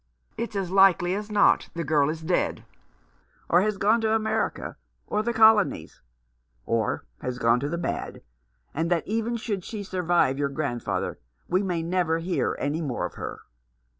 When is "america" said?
4.15-4.75